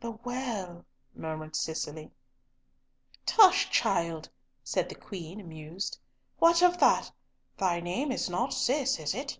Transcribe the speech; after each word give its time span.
"The 0.00 0.10
well," 0.10 0.84
murmured 1.14 1.54
Cicely. 1.54 2.10
"Tush, 3.24 3.70
child," 3.70 4.28
said 4.64 4.88
the 4.88 4.96
Queen, 4.96 5.40
amused. 5.40 5.96
"What 6.40 6.60
of 6.60 6.80
that? 6.80 7.12
Thy 7.56 7.78
name 7.78 8.10
is 8.10 8.28
not 8.28 8.52
Cis, 8.52 8.98
is 8.98 9.14
it? 9.14 9.38